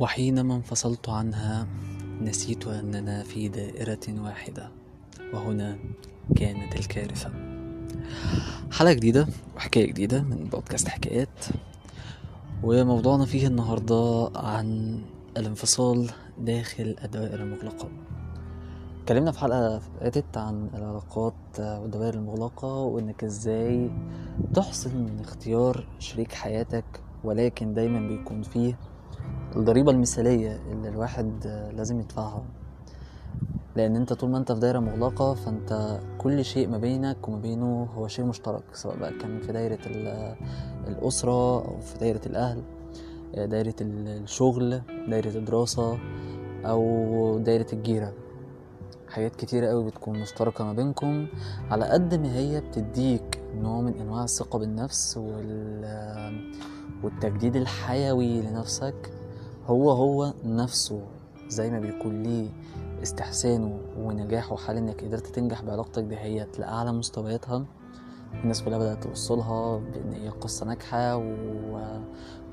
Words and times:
وحينما 0.00 0.54
انفصلت 0.56 1.08
عنها 1.08 1.66
نسيت 2.22 2.66
أننا 2.66 3.22
في 3.22 3.48
دائرة 3.48 4.22
واحدة 4.22 4.70
وهنا 5.34 5.78
كانت 6.36 6.76
الكارثة. 6.76 7.30
حلقة 8.72 8.92
جديدة 8.92 9.26
وحكاية 9.56 9.86
جديدة 9.86 10.22
من 10.22 10.48
بودكاست 10.52 10.88
حكايات. 10.88 11.44
وموضوعنا 12.62 13.24
فيه 13.24 13.46
النهاردة 13.46 14.30
عن 14.36 15.00
الانفصال 15.36 16.10
داخل 16.38 16.96
الدوائر 17.04 17.42
المغلقة. 17.42 17.88
اتكلمنا 19.02 19.32
في 19.32 19.38
حلقة 19.38 19.78
فاتت 19.78 20.36
عن 20.36 20.70
العلاقات 20.74 21.34
والدوائر 21.58 22.14
المغلقة 22.14 22.74
وإنك 22.74 23.24
إزاي 23.24 23.90
تحسن 24.54 24.96
من 24.96 25.20
اختيار 25.20 25.86
شريك 25.98 26.32
حياتك 26.32 26.84
ولكن 27.24 27.74
دايما 27.74 28.08
بيكون 28.08 28.42
فيه 28.42 28.78
الضريبة 29.56 29.90
المثالية 29.92 30.60
اللي 30.72 30.88
الواحد 30.88 31.46
لازم 31.76 32.00
يدفعها. 32.00 32.42
لأن 33.76 33.96
أنت 33.96 34.12
طول 34.12 34.30
ما 34.30 34.38
أنت 34.38 34.52
في 34.52 34.60
دايرة 34.60 34.78
مغلقة 34.78 35.34
فأنت 35.34 36.00
كل 36.18 36.44
شيء 36.44 36.68
ما 36.68 36.78
بينك 36.78 37.28
وما 37.28 37.38
بينه 37.38 37.82
هو 37.96 38.08
شيء 38.08 38.24
مشترك 38.24 38.62
سواء 38.72 38.96
بقى 38.96 39.12
كان 39.18 39.40
في 39.40 39.52
دايرة 39.52 39.78
الأسرة 40.88 41.64
أو 41.64 41.80
في 41.80 41.98
دايرة 41.98 42.20
الأهل 42.26 42.62
دايرة 43.34 43.74
الشغل 43.80 44.82
دايرة 45.08 45.38
الدراسة 45.38 45.98
أو 46.64 47.38
دايرة 47.38 47.66
الجيرة. 47.72 48.12
حاجات 49.08 49.36
كتيرة 49.36 49.66
قوي 49.66 49.84
بتكون 49.84 50.20
مشتركة 50.20 50.64
ما 50.64 50.72
بينكم 50.72 51.26
على 51.70 51.84
قد 51.84 52.14
ما 52.14 52.34
هي 52.36 52.60
بتديك 52.60 53.40
نوع 53.54 53.80
من 53.80 53.94
أنواع 54.00 54.24
الثقة 54.24 54.58
بالنفس 54.58 55.16
وال... 55.16 55.84
والتجديد 57.02 57.56
الحيوي 57.56 58.40
لنفسك. 58.42 59.12
هو 59.66 59.90
هو 59.90 60.32
نفسه 60.44 61.00
زي 61.48 61.70
ما 61.70 61.78
بيكون 61.80 62.22
ليه 62.22 62.48
استحسانه 63.02 63.80
ونجاحه 63.98 64.56
حال 64.56 64.76
إنك 64.76 65.04
قدرت 65.04 65.26
تنجح 65.26 65.62
بعلاقتك 65.62 66.02
دهيت 66.02 66.58
لأعلى 66.58 66.92
مستوياتها. 66.92 67.64
الناس 68.44 68.62
كلها 68.62 68.78
بدأت 68.78 69.02
توصلها 69.04 69.78
بإن 69.78 70.12
هي 70.12 70.28
قصة 70.28 70.66
ناجحة 70.66 71.16
و... 71.16 71.24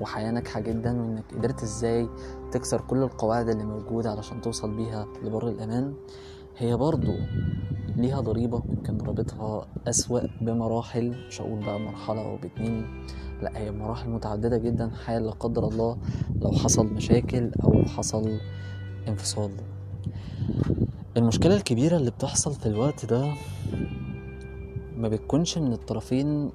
وحياة 0.00 0.30
ناجحة 0.30 0.60
جدا 0.60 1.02
وإنك 1.02 1.34
قدرت 1.34 1.62
إزاي 1.62 2.08
تكسر 2.52 2.80
كل 2.80 3.02
القواعد 3.02 3.48
اللي 3.48 3.64
موجودة 3.64 4.10
علشان 4.10 4.40
توصل 4.40 4.76
بيها 4.76 5.06
لبر 5.22 5.48
الأمان. 5.48 5.94
هي 6.56 6.76
برضو 6.76 7.12
ليها 7.96 8.20
ضريبة 8.20 8.62
يمكن 8.68 8.98
ضريبتها 8.98 9.66
أسوأ 9.88 10.20
بمراحل 10.40 11.26
مش 11.28 11.40
هقول 11.42 11.64
بقى 11.64 11.80
مرحلة 11.80 12.20
أو 12.24 12.36
باتنين. 12.36 13.04
لا 13.42 13.58
هي 13.58 13.70
مراحل 13.70 14.10
متعددة 14.10 14.58
جدا 14.58 14.90
حال 15.04 15.24
لا 15.26 15.30
قدر 15.30 15.68
الله 15.68 15.96
لو 16.42 16.52
حصل 16.52 16.86
مشاكل 16.86 17.50
أو 17.64 17.84
حصل 17.84 18.38
انفصال. 19.08 19.50
المشكلة 21.16 21.56
الكبيرة 21.56 21.96
اللي 21.96 22.10
بتحصل 22.10 22.54
في 22.54 22.66
الوقت 22.66 23.04
ده 23.06 23.32
ما 24.96 25.08
بتكونش 25.08 25.58
من 25.58 25.72
الطرفين 25.72 26.50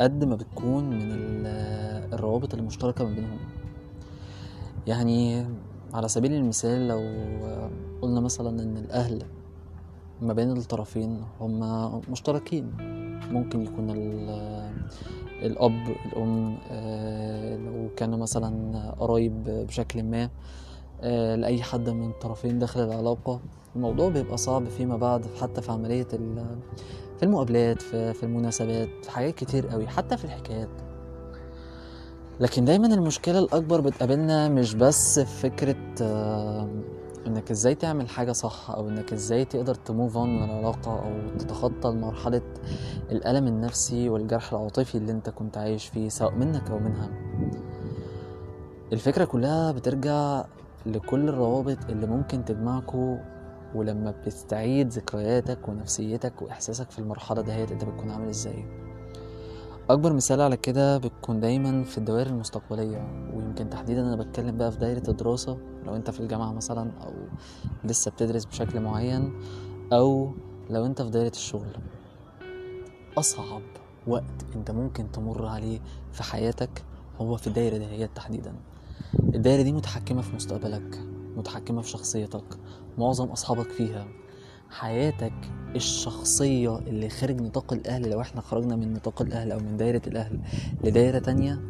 قد 0.00 0.24
ما 0.24 0.36
بتكون 0.36 0.84
من 0.90 1.46
الروابط 2.14 2.54
المشتركة 2.54 3.04
ما 3.04 3.14
بينهم. 3.14 3.38
يعني 4.86 5.46
على 5.94 6.08
سبيل 6.08 6.32
المثال 6.32 6.88
لو 6.88 7.00
قلنا 8.02 8.20
مثلا 8.20 8.62
إن 8.62 8.76
الأهل 8.76 9.22
ما 10.22 10.32
بين 10.32 10.52
الطرفين 10.52 11.20
هما 11.40 12.00
مشتركين 12.10 12.70
ممكن 13.30 13.62
يكون 13.62 13.90
الأب 15.42 15.96
الأم 16.06 16.58
لو 17.66 17.88
كانوا 17.96 18.18
مثلا 18.18 18.80
قرايب 18.98 19.44
بشكل 19.44 20.02
ما 20.02 20.30
لأي 21.36 21.62
حد 21.62 21.88
من 21.88 22.10
الطرفين 22.10 22.58
داخل 22.58 22.80
العلاقة 22.80 23.40
الموضوع 23.76 24.08
بيبقى 24.08 24.36
صعب 24.36 24.68
فيما 24.68 24.96
بعد 24.96 25.26
حتى 25.40 25.62
في 25.62 25.72
عملية 25.72 26.04
في 27.16 27.22
المقابلات 27.22 27.82
في 27.82 28.22
المناسبات 28.22 28.88
في 29.02 29.10
حاجات 29.10 29.34
كتير 29.34 29.66
قوي 29.68 29.86
حتى 29.88 30.16
في 30.16 30.24
الحكايات. 30.24 30.68
لكن 32.40 32.64
دايما 32.64 32.86
المشكلة 32.86 33.38
الأكبر 33.38 33.80
بتقابلنا 33.80 34.48
مش 34.48 34.74
بس 34.74 35.18
في 35.20 35.26
فكرة 35.50 35.76
إنك 37.26 37.50
إزاي 37.50 37.74
تعمل 37.74 38.08
حاجة 38.08 38.32
صح 38.32 38.70
أو 38.70 38.88
إنك 38.88 39.12
إزاي 39.12 39.44
تقدر 39.44 39.74
تموف 39.74 40.16
أون 40.16 40.36
من 40.36 40.44
العلاقة 40.44 40.98
أو 40.98 41.36
تتخطى 41.38 41.90
مرحلة 41.90 42.42
الألم 43.10 43.46
النفسي 43.46 44.08
والجرح 44.08 44.52
العاطفي 44.52 44.94
اللي 44.94 45.12
أنت 45.12 45.30
كنت 45.30 45.58
عايش 45.58 45.86
فيه 45.86 46.08
سواء 46.08 46.34
منك 46.34 46.70
أو 46.70 46.78
منها. 46.78 47.10
الفكرة 48.92 49.24
كلها 49.24 49.72
بترجع 49.72 50.44
لكل 50.86 51.28
الروابط 51.28 51.78
اللي 51.88 52.06
ممكن 52.06 52.44
تجمعكوا 52.44 53.16
ولما 53.74 54.10
بتستعيد 54.10 54.88
ذكرياتك 54.88 55.68
ونفسيتك 55.68 56.42
وإحساسك 56.42 56.90
في 56.90 56.98
المرحلة 56.98 57.42
دهيت 57.42 57.72
أنت 57.72 57.84
بتكون 57.84 58.10
عامل 58.10 58.28
إزاي. 58.28 58.83
أكبر 59.90 60.12
مثال 60.12 60.40
على 60.40 60.56
كده 60.56 60.98
بتكون 60.98 61.40
دايما 61.40 61.84
في 61.84 61.98
الدوائر 61.98 62.26
المستقبلية 62.26 63.28
ويمكن 63.34 63.70
تحديدا 63.70 64.00
أنا 64.00 64.16
بتكلم 64.16 64.56
بقى 64.58 64.72
في 64.72 64.78
دايرة 64.78 65.02
الدراسة 65.10 65.58
لو 65.86 65.96
أنت 65.96 66.10
في 66.10 66.20
الجامعة 66.20 66.52
مثلا 66.52 66.90
أو 67.02 67.12
لسه 67.84 68.10
بتدرس 68.10 68.44
بشكل 68.44 68.80
معين 68.80 69.32
أو 69.92 70.32
لو 70.70 70.86
أنت 70.86 71.02
في 71.02 71.10
دايرة 71.10 71.28
الشغل. 71.30 71.76
أصعب 73.18 73.62
وقت 74.06 74.44
أنت 74.56 74.70
ممكن 74.70 75.12
تمر 75.12 75.46
عليه 75.46 75.80
في 76.12 76.22
حياتك 76.22 76.84
هو 77.20 77.36
في 77.36 77.46
الدايرة 77.46 77.76
دي 77.76 78.06
تحديدا. 78.06 78.54
الدايرة 79.34 79.62
دي 79.62 79.72
متحكمة 79.72 80.22
في 80.22 80.36
مستقبلك 80.36 81.00
متحكمة 81.36 81.82
في 81.82 81.88
شخصيتك 81.88 82.58
معظم 82.98 83.28
أصحابك 83.28 83.70
فيها. 83.70 84.06
حياتك 84.74 85.32
الشخصية 85.76 86.78
اللي 86.78 87.08
خارج 87.08 87.40
نطاق 87.40 87.72
الأهل 87.72 88.10
لو 88.10 88.20
إحنا 88.20 88.40
خرجنا 88.40 88.76
من 88.76 88.92
نطاق 88.92 89.22
الأهل 89.22 89.52
أو 89.52 89.58
من 89.58 89.76
دايرة 89.76 90.02
الأهل 90.06 90.38
لدايرة 90.84 91.18
تانية 91.18 91.60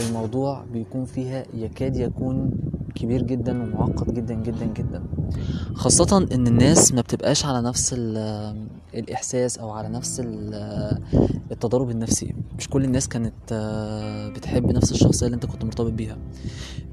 الموضوع 0.00 0.64
بيكون 0.72 1.04
فيها 1.04 1.42
يكاد 1.54 1.96
يكون 1.96 2.50
كبير 2.94 3.22
جدا 3.22 3.62
ومعقد 3.62 4.14
جدا 4.14 4.34
جدا 4.34 4.66
جدا. 4.66 5.02
خاصة 5.74 6.28
إن 6.32 6.46
الناس 6.46 6.92
ما 6.92 7.00
بتبقاش 7.00 7.44
على 7.44 7.62
نفس 7.62 7.94
الإحساس 8.94 9.58
أو 9.58 9.70
على 9.70 9.88
نفس 9.88 10.22
التضارب 11.50 11.90
النفسي. 11.90 12.34
مش 12.58 12.68
كل 12.68 12.84
الناس 12.84 13.08
كانت 13.08 13.32
بتحب 14.36 14.72
نفس 14.72 14.92
الشخصية 14.92 15.26
اللي 15.26 15.34
أنت 15.34 15.46
كنت 15.46 15.64
مرتبط 15.64 15.92
بيها. 15.92 16.16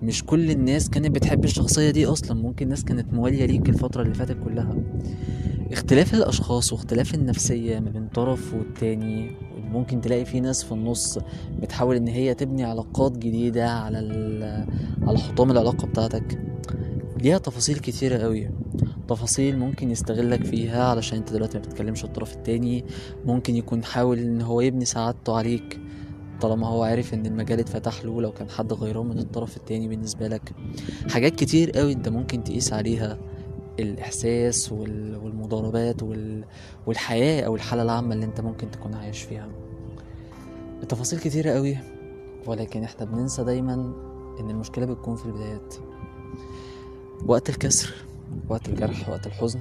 مش 0.04 0.24
كل 0.26 0.52
الناس 0.52 0.90
كانت 0.90 1.16
بتحب 1.16 1.44
الشخصية 1.44 1.92
دي 1.92 2.06
أصلا. 2.06 2.42
ممكن 2.42 2.70
ناس 2.70 2.84
كانت 2.84 3.14
موالية 3.14 3.46
ليك 3.46 3.70
الفترة 3.70 4.02
اللي 4.02 4.14
فاتت 4.14 4.38
كلها. 4.44 4.76
اختلاف 5.72 6.14
الأشخاص 6.14 6.74
واختلاف 6.74 7.14
النفسية 7.16 7.80
ما 7.80 7.90
بين 7.90 8.08
طرف 8.08 8.54
والتاني 8.54 9.32
ممكن 9.72 10.02
تلاقي 10.02 10.26
في 10.26 10.40
ناس 10.40 10.64
في 10.64 10.72
النص 10.72 11.20
بتحاول 11.62 11.96
إن 11.96 12.08
هي 12.08 12.34
تبني 12.34 12.64
علاقات 12.64 13.18
جديدة 13.18 13.70
على 13.70 13.98
على 15.02 15.20
حطام 15.20 15.52
العلاقة 15.52 15.88
بتاعتك. 15.88 16.51
ليها 17.22 17.38
تفاصيل 17.38 17.80
كتيرة 17.80 18.18
قوي. 18.18 18.50
تفاصيل 19.08 19.60
ممكن 19.60 19.92
يستغلك 19.92 20.44
فيها 20.44 20.84
علشان 20.84 21.18
انت 21.18 21.34
دلوقتي 21.34 21.58
ما 21.58 21.64
بتتكلمش 21.64 22.04
الطرف 22.04 22.34
التاني. 22.36 22.86
ممكن 23.26 23.56
يكون 23.56 23.84
حاول 23.84 24.20
ان 24.20 24.42
هو 24.42 24.62
يبني 24.62 24.86
سعادته 24.86 25.38
عليك 25.38 25.80
طالما 26.42 26.68
هو 26.68 26.84
عارف 26.84 27.14
ان 27.14 27.26
المجال 27.26 27.60
اتفتح 27.60 28.06
له 28.06 28.22
لو 28.22 28.32
كان 28.32 28.50
حد 28.50 28.74
غيران 28.74 29.06
من 29.06 29.20
الطرف 29.20 29.58
التاني 29.58 29.88
بالنسبة 29.88 30.28
لك. 30.28 30.52
حاجات 31.10 31.36
كتير 31.36 31.72
قوي 31.72 31.94
انت 31.94 32.10
ممكن 32.10 32.44
تقيس 32.44 32.74
عليها. 32.74 33.18
الاحساس 33.80 34.72
والمضاربات 34.72 36.04
والحياة 36.88 37.44
أو 37.44 37.56
الحالة 37.56 37.84
العامة 37.84 38.14
اللي 38.14 38.26
انت 38.26 38.42
ممكن 38.42 38.72
تكون 38.72 38.94
عايش 38.94 39.22
فيها. 39.22 39.48
التفاصيل 40.84 41.20
كتيرة 41.20 41.52
قوي 41.52 41.78
ولكن 42.48 42.84
إحنا 42.84 43.06
بننسى 43.06 43.44
دايما 43.44 43.74
إن 44.40 44.50
المشكلة 44.50 44.86
بتكون 44.86 45.16
في 45.16 45.26
البدايات. 45.26 45.76
وقت 47.28 47.50
الكسر. 47.50 47.94
وقت 48.50 48.70
الجرح 48.70 49.10
وقت 49.10 49.28
الحزن. 49.28 49.60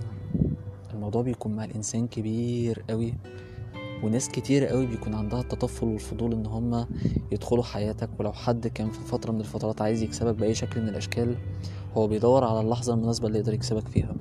الموضوع 0.94 1.22
بيكون 1.22 1.56
مع 1.56 1.64
الإنسان 1.64 2.06
كبير 2.06 2.84
قوي 2.90 3.14
وناس 4.02 4.28
كتير 4.28 4.66
قوي 4.66 4.86
بيكون 4.86 5.14
عندها 5.14 5.40
التطفل 5.40 5.86
والفضول 5.86 6.32
إن 6.32 6.46
هم 6.46 6.86
يدخلوا 7.32 7.64
حياتك. 7.64 8.08
ولو 8.18 8.32
حد 8.32 8.66
كان 8.66 8.90
في 8.90 9.00
فترة 9.00 9.32
من 9.32 9.40
الفترات 9.40 9.82
عايز 9.82 10.02
يكسبك 10.02 10.34
بأي 10.34 10.54
شكل 10.54 10.82
من 10.82 10.88
الأشكال 10.88 11.36
هو 11.96 12.06
بيدور 12.06 12.44
على 12.44 12.60
اللحظة 12.60 12.94
المناسبة 12.94 13.26
اللي 13.26 13.38
يقدر 13.38 13.54
يكسبك 13.54 13.88
فيها. 13.88 14.14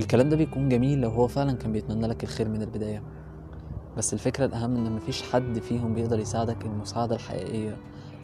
الكلام 0.00 0.28
ده 0.28 0.36
بيكون 0.36 0.68
جميل 0.68 1.00
لو 1.00 1.10
هو 1.10 1.28
فعلا 1.28 1.52
كان 1.52 1.72
بيتمنى 1.72 2.06
لك 2.06 2.24
الخير 2.24 2.48
من 2.48 2.62
البداية. 2.62 3.02
بس 3.96 4.14
الفكرة 4.14 4.44
الأهم 4.44 4.76
إن 4.76 4.92
مفيش 4.92 5.22
حد 5.22 5.58
فيهم 5.58 5.94
بيقدر 5.94 6.18
يساعدك 6.18 6.64
المساعدة 6.64 7.14
الحقيقية 7.14 7.76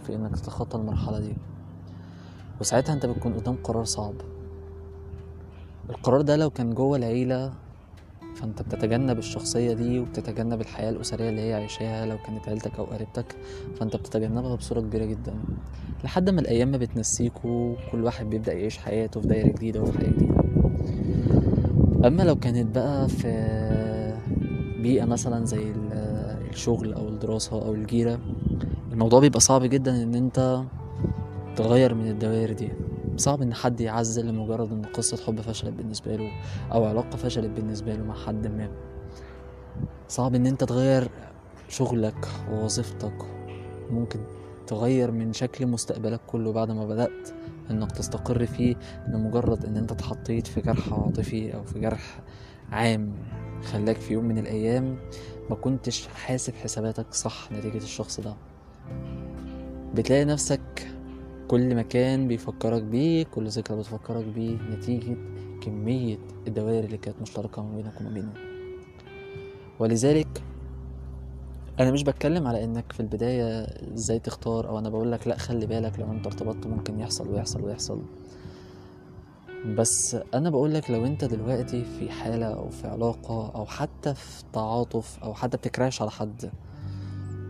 في 0.07 0.15
إنك 0.15 0.37
تتخطى 0.37 0.79
المرحلة 0.79 1.21
دي. 1.21 1.37
وساعتها 2.61 2.93
أنت 2.93 3.07
بتكون 3.07 3.33
قدام 3.35 3.57
قرار 3.65 3.85
صعب. 3.85 4.15
القرار 5.91 6.21
ده 6.21 6.37
لو 6.37 6.51
كان 6.51 6.75
جوه 6.75 6.97
العيلة 6.99 7.53
فانت 8.35 8.63
بتتجنب 8.63 9.19
الشخصية 9.19 9.73
دي 9.73 10.01
وبتتجنب 10.01 10.61
الحياة 10.61 10.91
الأسرية 10.91 11.29
اللي 11.29 11.41
هي 11.41 11.55
عايشاها 11.55 12.07
لو 12.07 12.17
كانت 12.27 12.49
عيلتك 12.49 12.79
أو 12.79 12.85
قريبتك 12.85 13.37
فانت 13.81 13.97
بتتجنبها 13.97 14.55
بصورة 14.55 14.81
كبيرة 14.81 15.05
جدا. 15.05 15.35
لحد 16.05 16.31
ما 16.31 16.41
الأيام 16.41 16.69
ما 16.71 16.77
بتنسيكوا 16.77 17.75
كل 17.93 18.05
واحد 18.05 18.31
بيبدأ 18.31 18.53
يعيش 18.53 18.79
حياته 18.79 19.21
في 19.21 19.29
دايرة 19.29 19.49
جديدة 19.49 19.83
وفي 19.83 19.99
حياة 19.99 20.11
جديدة. 20.11 20.35
أما 22.07 22.23
لو 22.23 22.37
كانت 22.37 22.75
بقى 22.75 23.09
في 23.09 23.29
بيئة 24.83 25.05
مثلا 25.05 25.45
زي 25.47 25.73
الشغل 26.51 26.93
أو 26.93 27.09
الدراسة 27.09 27.63
أو 27.63 27.75
الجيرة 27.75 28.19
الموضوع 28.93 29.21
بيبقى 29.21 29.41
صعب 29.41 29.63
جدا 29.65 30.03
إن 30.03 30.15
أنت 30.15 30.63
تغير 31.59 31.95
من 31.95 32.09
الدوائر 32.09 32.53
دي. 32.53 32.73
صعب 33.17 33.43
إن 33.43 33.55
حد 33.55 33.81
يعزل 33.81 34.27
لمجرد 34.27 34.73
إن 34.73 34.83
قصة 34.83 35.17
حب 35.17 35.41
فشلت 35.41 35.75
بالنسبة 35.75 36.17
له 36.17 36.31
أو 36.73 36.85
علاقة 36.85 37.17
فشلت 37.17 37.51
بالنسبة 37.51 37.95
له 37.95 38.05
مع 38.05 38.15
حد 38.15 38.47
ما. 38.47 38.71
صعب 40.09 40.35
إن 40.35 40.47
أنت 40.47 40.65
تغير 40.65 41.09
شغلك 41.69 42.29
ووظيفتك. 42.51 43.15
ممكن 43.91 44.21
تغير 44.67 45.11
من 45.11 45.33
شكل 45.33 45.67
مستقبلك 45.67 46.21
كله 46.27 46.53
بعد 46.53 46.71
ما 46.71 46.87
بدأت 46.87 47.29
إنك 47.71 47.93
تستقر 47.93 48.47
فيه 48.47 48.77
لمجرد 49.09 49.65
إن 49.65 49.77
أنت 49.77 49.93
اتحطيت 49.93 50.47
في 50.47 50.61
جرح 50.61 50.93
عاطفي 50.93 51.55
أو 51.55 51.65
في 51.65 51.81
جرح 51.81 52.21
عام 52.73 53.13
خلاك 53.73 53.97
في 53.97 54.13
يوم 54.13 54.25
من 54.25 54.39
الأيام 54.39 54.99
ما 55.51 55.57
كنتش 55.57 56.07
حاسب 56.07 56.55
حساباتك 56.55 57.15
صح 57.15 57.53
نتيجة 57.53 57.77
الشخص 57.77 58.21
ده. 58.21 58.35
بتلاقي 59.95 60.25
نفسك 60.25 60.89
كل 61.49 61.75
مكان 61.75 62.29
بيفكرك 62.29 62.83
بيه 62.83 63.25
كل 63.25 63.49
ذكرى 63.49 63.77
بتفكرك 63.77 64.25
بيه 64.25 64.57
نتيجة 64.71 65.17
كمية 65.63 66.19
الدوائر 66.47 66.85
اللي 66.85 66.97
كانت 66.97 67.23
مشتركة 67.23 67.63
ما 67.63 67.77
بينك 67.77 68.01
وما 68.01 68.11
بينه. 68.11 68.33
ولذلك 69.79 70.43
أنا 71.81 71.91
مش 71.91 72.03
بتكلم 72.03 72.47
على 72.47 72.65
إنك 72.65 72.93
في 72.93 73.01
البداية 73.01 73.63
إزاي 73.95 74.19
تختار 74.19 74.69
أو 74.69 74.79
أنا 74.79 74.89
بقولك 74.89 75.29
لأ 75.29 75.39
خلي 75.39 75.67
بالك 75.67 75.99
لو 76.01 76.13
أنت 76.13 76.27
ارتبطت 76.27 76.67
ممكن 76.67 77.01
يحصل 77.01 77.29
ويحصل 77.29 77.65
ويحصل. 77.65 78.03
بس 79.77 80.17
أنا 80.35 80.51
بقولك 80.51 80.91
لو 80.91 81.07
أنت 81.07 81.25
دلوقتي 81.25 81.85
في 81.85 82.11
حالة 82.11 82.47
أو 82.47 82.69
في 82.69 82.87
علاقة 82.87 83.53
أو 83.55 83.67
حتى 83.67 84.15
في 84.15 84.45
تعاطف 84.53 85.19
أو 85.23 85.35
حتى 85.35 85.57
بتكراش 85.57 86.03
على 86.03 86.11
حد 86.11 86.51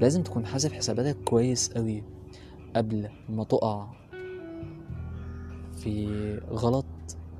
لازم 0.01 0.23
تكون 0.23 0.47
حاسب 0.47 0.73
حساباتك 0.73 1.17
كويس 1.25 1.73
قوي 1.73 2.03
قبل 2.77 3.09
ما 3.29 3.45
تقع 3.45 3.87
في 5.77 6.09
غلط 6.51 6.85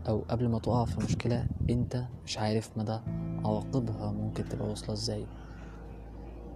أو 0.09 0.23
قبل 0.29 0.49
ما 0.49 0.59
تقع 0.59 0.85
في 0.85 1.05
مشكلة 1.05 1.47
أنت 1.71 2.05
مش 2.27 2.39
عارف 2.39 2.79
مدى 2.79 2.99
عواقبها 3.45 4.13
ممكن 4.13 4.45
تبقى 4.49 4.69
واصلة 4.69 4.93
إزاي. 4.93 5.27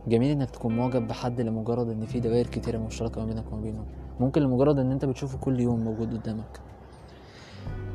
جميل 0.09 0.31
إنك 0.31 0.51
تكون 0.51 0.77
معجب 0.77 1.09
بحد 1.09 1.41
لمجرد 1.41 1.89
إن 1.89 2.07
في 2.07 2.21
دوائر 2.21 2.47
كتيرة 2.47 2.79
مشتركة 2.79 3.21
ما 3.21 3.27
بينك 3.27 3.53
وما 3.53 3.63
بينه. 3.63 3.85
ممكن 4.21 4.43
لمجرد 4.43 4.79
إن 4.79 4.93
أنت 4.93 5.05
بتشوفه 5.05 5.39
كل 5.39 5.61
يوم 5.61 5.81
موجود 5.81 6.15
قدامك. 6.17 6.61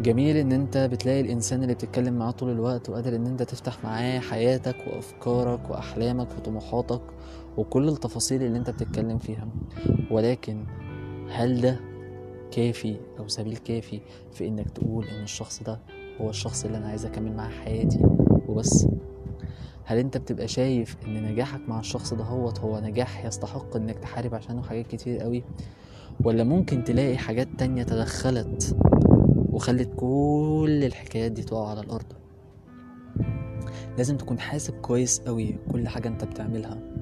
جميل 0.02 0.38
إن 0.38 0.52
أنت 0.52 0.78
بتلاقي 0.78 1.22
الإنسان 1.22 1.64
اللي 1.64 1.74
بتتكلم 1.74 2.14
معاه 2.14 2.32
طول 2.32 2.50
الوقت 2.50 2.90
وقادر 2.90 3.16
إن 3.16 3.26
أنت 3.28 3.44
تفتح 3.44 3.84
معاه 3.84 4.20
حياتك 4.20 4.76
وأفكارك 4.88 5.70
وأحلامك 5.70 6.28
وطموحاتك 6.38 7.02
وكل 7.58 7.90
التفاصيل 7.90 8.44
اللي 8.44 8.58
انت 8.58 8.70
بتتكلم 8.70 9.18
فيها. 9.18 9.48
ولكن 10.12 10.66
هل 11.30 11.62
ده 11.62 11.80
كافي 12.52 12.96
أو 13.20 13.28
سبيل 13.28 13.58
كافي 13.58 14.02
في 14.32 14.48
إنك 14.48 14.70
تقول 14.70 15.08
إن 15.08 15.24
الشخص 15.24 15.64
ده 15.64 15.80
هو 16.22 16.30
الشخص 16.30 16.66
اللي 16.66 16.78
أنا 16.78 16.88
عايز 16.88 17.06
أكمل 17.06 17.36
معاه 17.36 17.50
حياتي 17.50 18.00
وبس؟ 18.48 18.88
هل 19.86 19.98
أنت 19.98 20.18
بتبقى 20.18 20.48
شايف 20.48 20.98
إن 21.08 21.24
نجاحك 21.32 21.62
مع 21.70 21.80
الشخص 21.80 22.14
ده 22.14 22.24
هو 22.24 22.50
هو 22.50 22.80
نجاح 22.80 23.26
يستحق 23.26 23.76
إنك 23.76 24.00
تحارب 24.00 24.36
عشانه 24.36 24.62
حاجات 24.62 24.88
كتير 24.88 25.20
قوي؟ 25.20 25.44
ولا 26.24 26.44
ممكن 26.44 26.84
تلاقي 26.84 27.18
حاجات 27.18 27.48
تانية 27.58 27.84
تدخلت 27.84 28.76
وخلت 29.52 29.90
كل 29.96 30.82
الحكايات 30.84 31.32
دي 31.32 31.44
تقع 31.44 31.70
على 31.70 31.82
الأرض؟ 31.82 32.06
لازم 33.98 34.18
تكون 34.18 34.40
حاسب 34.40 34.74
كويس 34.74 35.20
قوي 35.20 35.56
كل 35.72 35.88
حاجة 35.88 36.08
أنت 36.08 36.24
بتعملها. 36.26 36.97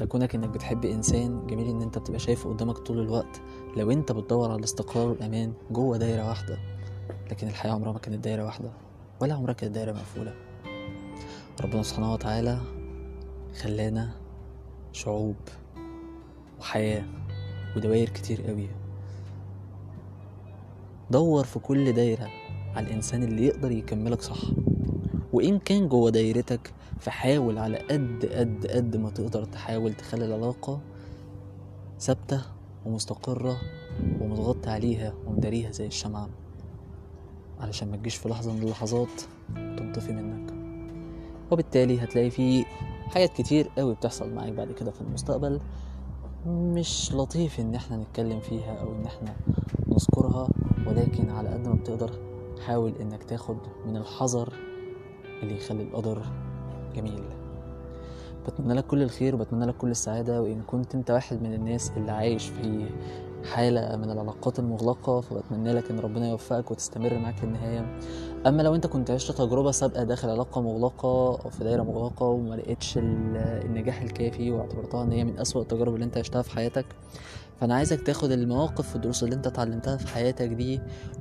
انت 0.00 0.10
كونك 0.10 0.34
انك 0.34 0.48
بتحب 0.48 0.84
انسان 0.84 1.46
جميل 1.46 1.68
ان 1.68 1.82
انت 1.82 1.98
بتبقى 1.98 2.18
شايفه 2.18 2.50
قدامك 2.50 2.78
طول 2.78 2.98
الوقت. 2.98 3.40
لو 3.76 3.90
انت 3.90 4.12
بتدور 4.12 4.50
على 4.50 4.58
الاستقرار 4.58 5.08
والامان 5.08 5.52
جوه 5.70 5.96
دايرة 5.96 6.28
واحدة 6.28 6.58
لكن 7.30 7.48
الحياة 7.48 7.72
عمرها 7.72 7.92
ما 7.92 7.98
كانت 7.98 8.24
دايرة 8.24 8.44
واحدة 8.44 8.70
ولا 9.20 9.34
عمرها 9.34 9.52
كانت 9.52 9.74
دايرة 9.74 9.92
مقفولة. 9.92 10.34
ربنا 11.60 11.82
سبحانه 11.82 12.12
وتعالى 12.12 12.60
خلانا 13.62 14.10
شعوب 14.92 15.36
وحياة 16.60 17.04
ودوائر 17.76 18.08
كتير 18.08 18.42
قوي. 18.42 18.68
دور 21.10 21.44
في 21.44 21.58
كل 21.58 21.92
دايرة 21.92 22.28
على 22.76 22.86
الإنسان 22.86 23.22
اللي 23.22 23.46
يقدر 23.46 23.70
يكملك 23.70 24.22
صح. 24.22 24.40
وإن 25.32 25.58
كان 25.58 25.88
جوه 25.88 26.10
دايرتك 26.10 26.72
فحاول 26.98 27.58
على 27.58 27.76
قد 27.78 28.26
قد 28.32 28.66
قد 28.66 28.96
ما 28.96 29.10
تقدر 29.10 29.44
تحاول 29.44 29.94
تخلي 29.94 30.24
العلاقة 30.24 30.80
ثابتة 32.00 32.42
ومستقرة 32.86 33.56
ومتغطي 34.20 34.70
عليها 34.70 35.14
ومداريها 35.26 35.70
زي 35.70 35.86
الشمعة. 35.86 36.28
علشان 37.60 37.90
ما 37.90 37.96
تجيش 37.96 38.14
في 38.16 38.28
لحظة 38.28 38.52
من 38.52 38.62
اللحظات 38.62 39.08
تنطفي 39.54 40.12
منك. 40.12 40.52
وبالتالي 41.50 42.04
هتلاقي 42.04 42.30
في 42.30 42.64
حاجات 43.08 43.32
كتير 43.32 43.70
قوي 43.78 43.94
بتحصل 43.94 44.34
معاك 44.34 44.52
بعد 44.52 44.72
كده 44.72 44.90
في 44.90 45.00
المستقبل 45.00 45.60
مش 46.46 47.12
لطيف 47.14 47.60
إن 47.60 47.74
إحنا 47.74 47.96
نتكلم 47.96 48.40
فيها 48.40 48.74
أو 48.80 48.92
إن 48.92 49.04
إحنا 49.06 49.36
نذكرها 49.88 50.48
ولكن 50.86 51.30
على 51.30 51.48
قد 51.48 51.68
ما 51.68 51.74
بتقدر 51.74 52.10
حاول 52.66 52.92
إنك 53.00 53.24
تاخد 53.24 53.56
من 53.86 53.96
الحذر 53.96 54.52
اللي 55.42 55.56
يخلي 55.56 55.82
القدر 55.82 56.22
جميل. 56.96 57.22
بتمنى 58.46 58.74
لك 58.74 58.86
كل 58.86 59.02
الخير 59.02 59.34
وبتمنى 59.34 59.66
لك 59.66 59.76
كل 59.76 59.90
السعادة 59.90 60.42
وإن 60.42 60.62
كنت 60.66 60.94
أنت 60.94 61.10
واحد 61.10 61.42
من 61.42 61.54
الناس 61.54 61.92
اللي 61.96 62.12
عايش 62.12 62.48
في 62.48 62.86
حالة 63.44 63.96
من 63.96 64.10
العلاقات 64.10 64.58
المغلقة 64.58 65.20
فبتمنى 65.20 65.72
لك 65.72 65.90
إن 65.90 65.98
ربنا 65.98 66.28
يوفقك 66.28 66.70
وتستمر 66.70 67.18
معاك 67.18 67.44
للنهاية 67.44 67.98
أما 68.46 68.62
لو 68.62 68.74
أنت 68.74 68.86
كنت 68.86 69.10
عشت 69.10 69.32
تجربة 69.32 69.70
سابقة 69.70 70.02
داخل 70.04 70.30
علاقة 70.30 70.60
مغلقة 70.60 71.38
أو 71.44 71.50
في 71.50 71.64
دايرة 71.64 71.82
مغلقة 71.82 72.26
وما 72.26 72.54
لقيتش 72.54 72.98
النجاح 72.98 74.02
الكافي 74.02 74.50
واعتبرتها 74.50 75.02
إن 75.02 75.12
هي 75.12 75.24
من 75.24 75.38
أسوأ 75.38 75.62
التجارب 75.62 75.94
اللي 75.94 76.04
أنت 76.04 76.18
عشتها 76.18 76.42
في 76.42 76.50
حياتك 76.50 76.86
فأنا 77.60 77.74
عايزك 77.74 78.00
تاخد 78.02 78.30
المواقف 78.30 78.92
والدروس 78.92 79.22
اللي 79.24 79.34
أنت 79.34 79.46
اتعلمتها 79.46 79.96
في 79.96 80.08
حياتك 80.08 80.48
دي 80.48 80.80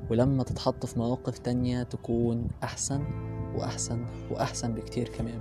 ولما 0.09 0.43
تتحط 0.43 0.85
في 0.85 0.99
مواقف 0.99 1.37
تانية 1.37 1.83
تكون 1.83 2.47
أحسن 2.63 3.03
وأحسن 3.55 4.05
وأحسن 4.31 4.73
بكتير 4.73 5.09
كمان. 5.09 5.39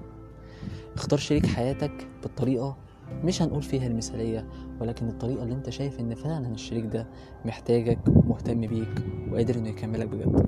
اختار 0.96 1.18
شريك 1.18 1.46
حياتك 1.46 2.06
بالطريقة 2.22 2.76
مش 3.24 3.42
هنقول 3.42 3.62
فيها 3.62 3.86
المثالية 3.86 4.46
ولكن 4.80 5.08
الطريقة 5.08 5.42
اللي 5.42 5.54
أنت 5.54 5.70
شايف 5.70 6.00
إن 6.00 6.14
فعلا 6.14 6.48
الشريك 6.48 6.84
ده 6.86 7.06
محتاجك 7.44 7.98
ومهتم 8.08 8.60
بيك 8.60 9.04
وقادر 9.32 9.54
إنه 9.54 9.68
يكملك 9.68 10.06
بجد. 10.08 10.46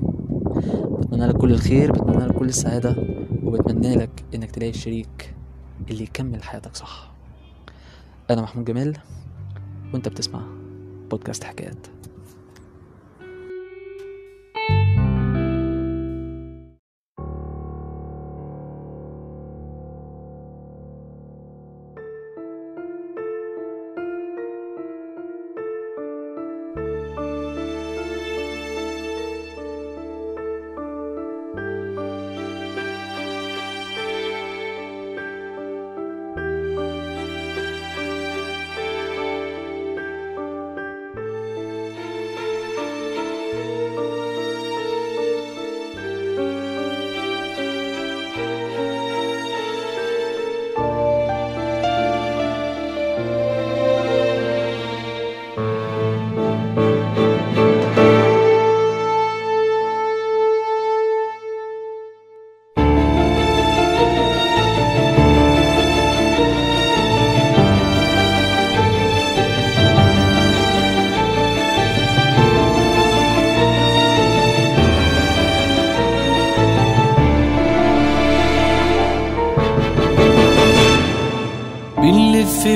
بتمنى 0.99 1.26
لك 1.26 1.37
كل 1.37 1.50
الخير 1.52 1.92
بتمنى 1.92 2.26
لك 2.26 2.33
كل 2.37 2.49
السعادة 2.49 2.97
وبتمنى 3.45 3.95
لك 3.97 4.25
إنك 4.35 4.50
تلاقي 4.50 4.71
الشريك 4.71 5.35
اللي 5.90 6.02
يكمل 6.02 6.42
حياتك 6.42 6.76
صح. 6.76 7.12
أنا 8.30 8.42
محمود 8.42 8.64
جمال 8.64 8.97
وانت 9.92 10.09
بتسمع 10.09 10.42
بودكاست 11.11 11.44
حكايات. 11.44 11.87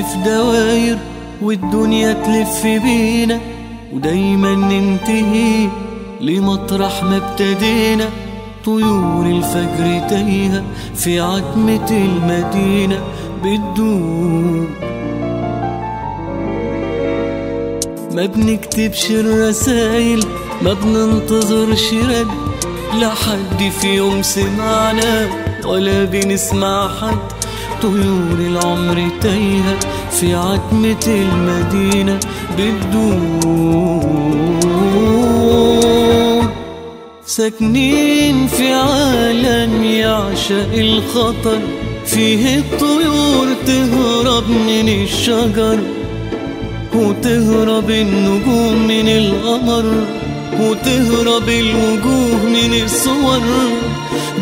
في 0.01 0.17
دواير 0.25 0.97
والدنيا 1.41 2.13
تلف 2.13 2.63
بينا 2.83 3.39
ودايما 3.93 4.55
ننتهي 4.55 5.69
لمطرح 6.21 7.03
ما 7.03 7.17
ابتدينا. 7.17 8.09
طيور 8.65 9.25
الفجر 9.25 10.07
تايهة 10.09 10.63
في 10.95 11.19
عتمة 11.19 11.87
المدينة 11.91 13.01
بتدوب 13.43 14.67
ما 18.11 18.25
بنكتبش 18.25 19.11
الرسايل 19.11 20.25
ما 20.61 20.73
بننتظرش 20.73 21.93
رد 21.93 22.27
لا 22.99 23.09
حد 23.09 23.71
في 23.81 23.95
يوم 23.95 24.21
سمعنا 24.21 25.27
ولا 25.65 26.03
بنسمع 26.03 26.87
حد. 27.01 27.34
طيور 27.85 28.39
العمر 28.39 29.09
تايهة 29.21 29.79
في 30.11 30.35
عتمة 30.35 31.07
المدينة 31.07 32.19
بتدور 32.57 34.05
ساكنين 37.25 38.47
في 38.47 38.73
عالم 38.73 39.83
يعشق 39.83 40.73
الخطر 40.73 41.59
فيه 42.05 42.57
الطيور 42.57 43.47
تهرب 43.65 44.49
من 44.49 45.03
الشجر. 45.03 45.79
وتهرب 46.95 47.89
النجوم 47.89 48.87
من 48.87 49.07
القمر 49.07 49.85
وتهرب 50.59 51.49
الوجوه 51.49 52.45
من 52.45 52.83
الصور. 52.83 53.41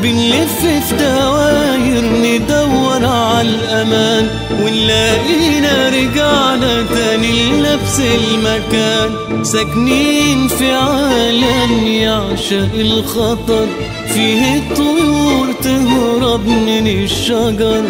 بنلف 0.03 0.59
في 0.59 0.95
دواير 0.99 2.03
ندور 2.03 3.05
على 3.05 3.49
الأمان 3.49 4.27
ونلاقينا 4.61 5.89
رجعنا 5.89 6.83
تاني 6.95 7.51
لنفس 7.51 7.99
المكان. 7.99 9.43
ساكنين 9.43 10.47
في 10.47 10.71
عالم 10.71 11.87
يعشق 11.87 12.73
الخطر 12.75 13.67
فيه 14.13 14.57
الطيور 14.57 15.53
تهرب 15.63 16.47
من 16.47 16.87
الشجر 16.87 17.83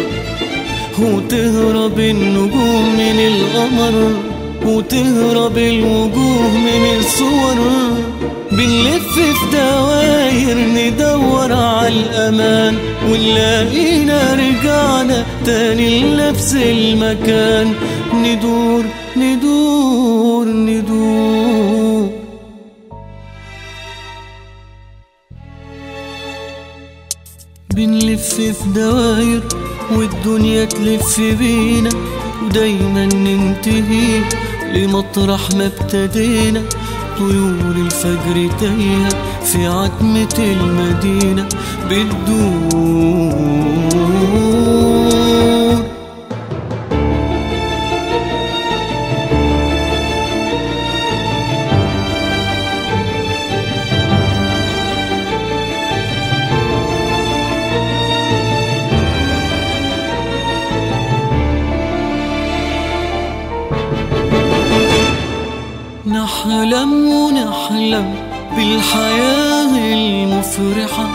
وتهرب 0.98 1.98
النجوم 2.00 2.94
من 2.98 3.18
القمر 3.18 4.14
وتهرب 4.66 5.58
الوجوه 5.58 6.48
من 6.48 6.98
الصور. 6.98 7.58
بنلف 8.56 9.12
في 9.14 9.32
دواير 9.52 10.56
ندور 10.58 11.52
على 11.52 11.88
الأمان 11.88 12.76
ونلاقينا 13.08 14.34
رجعنا 14.34 15.26
تاني 15.44 16.00
لنفس 16.00 16.54
المكان. 16.54 17.74
ندور 18.14 18.84
ندور 19.16 20.46
ندور. 20.46 22.10
بنلف 27.74 28.34
في 28.34 28.52
دواير 28.74 29.42
والدنيا 29.92 30.64
تلف 30.64 31.20
بينا 31.20 31.90
ودايما 32.42 33.04
ننتهي 33.06 34.22
لمطرح 34.72 35.50
ما 35.50 35.66
ابتدينا. 35.66 36.62
طيور 37.18 37.74
الفجر 37.76 38.50
تايهة 38.60 39.08
في 39.44 39.66
عتمة 39.66 40.34
المدينة 40.38 41.48
بتدور 41.90 43.34
ونحلم 67.64 68.14
بالحياة 68.56 69.94
المفرحة 69.94 71.06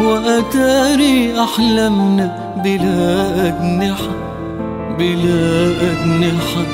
وأتاري 0.00 1.40
أحلامنا 1.44 2.54
بلا 2.64 3.48
أجنحة 3.48 4.14
بلا 4.98 5.66
أجنحة. 5.90 6.64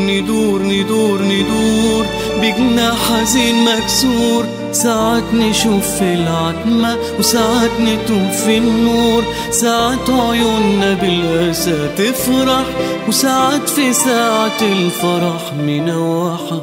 ندور 0.00 0.62
ندور 0.62 1.22
ندور 1.22 2.06
بجناح 2.42 3.12
حزين 3.12 3.64
مكسور. 3.64 4.44
ساعات 4.72 5.34
نشوف 5.34 5.86
في 5.98 6.14
العتمة 6.14 6.96
وساعات 7.18 7.70
نتوه 7.80 8.30
في 8.30 8.58
النور. 8.58 9.24
ساعات 9.50 10.10
عيوننا 10.10 10.94
بالأسى 10.94 11.88
تفرح 11.96 12.64
وساعات 13.08 13.68
في 13.68 13.92
ساعة 13.92 14.60
الفرح 14.62 15.52
منوحة. 15.66 16.62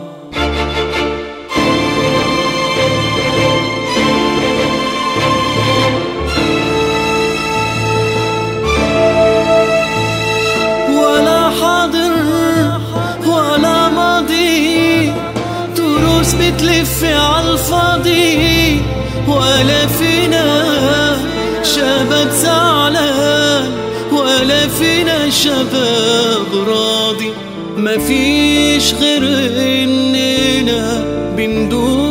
بتلف 16.39 17.03
عالفاضي 17.49 18.81
ولا 19.27 19.87
فينا 19.87 20.45
شباب 21.63 22.29
زعلان 22.31 23.71
ولا 24.11 24.67
فينا 24.67 25.29
شباب 25.29 26.67
راضي. 26.67 27.31
مفيش 27.77 28.93
غير 28.93 29.23
إننا 29.83 31.03
بندور 31.37 32.08